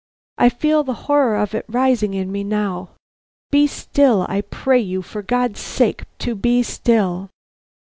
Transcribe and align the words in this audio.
I 0.39 0.49
feel 0.49 0.81
the 0.83 0.95
horror 1.05 1.35
of 1.35 1.53
it 1.53 1.63
rising 1.69 2.15
in 2.15 2.31
me 2.31 2.43
now! 2.43 2.89
Be 3.51 3.67
still! 3.67 4.25
I 4.27 4.41
pray 4.41 4.79
you, 4.79 5.03
for 5.03 5.21
God's 5.21 5.59
sake, 5.59 6.05
to 6.17 6.33
be 6.33 6.63
still!" 6.63 7.29